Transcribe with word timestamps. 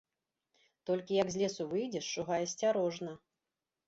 Толькі, 0.89 1.19
як 1.23 1.27
з 1.35 1.41
лесу 1.41 1.67
выйдзеш, 1.73 2.05
шугай 2.13 2.41
асцярожна. 2.47 3.11